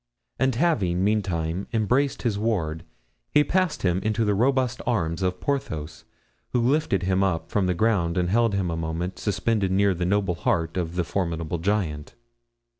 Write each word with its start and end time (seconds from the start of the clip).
And 0.39 0.55
having, 0.55 1.03
meantime, 1.03 1.67
embraced 1.71 2.23
his 2.23 2.35
ward, 2.39 2.83
he 3.29 3.43
passed 3.43 3.83
him 3.83 3.99
into 3.99 4.25
the 4.25 4.33
robust 4.33 4.81
arms 4.87 5.21
of 5.21 5.39
Porthos, 5.39 6.05
who 6.53 6.59
lifted 6.59 7.03
him 7.03 7.23
up 7.23 7.51
from 7.51 7.67
the 7.67 7.75
ground 7.75 8.17
and 8.17 8.27
held 8.27 8.55
him 8.55 8.71
a 8.71 8.75
moment 8.75 9.19
suspended 9.19 9.71
near 9.71 9.93
the 9.93 10.05
noble 10.07 10.33
heart 10.33 10.75
of 10.75 10.95
the 10.95 11.03
formidable 11.03 11.59
giant. 11.59 12.15